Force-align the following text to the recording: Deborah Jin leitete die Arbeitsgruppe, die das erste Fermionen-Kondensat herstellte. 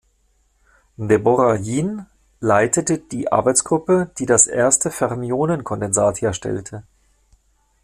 Deborah 0.97 1.53
Jin 1.59 2.07
leitete 2.39 2.97
die 2.97 3.31
Arbeitsgruppe, 3.31 4.09
die 4.17 4.25
das 4.25 4.47
erste 4.47 4.89
Fermionen-Kondensat 4.89 6.23
herstellte. 6.23 6.81